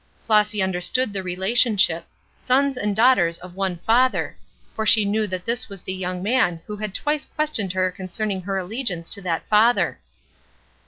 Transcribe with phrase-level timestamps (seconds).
[0.25, 2.07] Flossy understood the relationship
[2.39, 4.35] sons and daughters of one Father
[4.73, 8.57] for she knew this was the young man who had twice questioned her concerning her
[8.57, 9.99] allegiance to that Father.